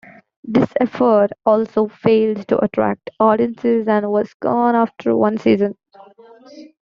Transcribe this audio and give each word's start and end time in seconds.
This 0.43 0.73
effort 0.79 1.29
also 1.45 1.87
failed 1.87 2.47
to 2.47 2.57
attract 2.63 3.11
audiences 3.19 3.87
and 3.87 4.09
was 4.09 4.33
gone 4.33 4.73
after 4.75 5.15
one 5.15 5.37
season. 5.37 5.75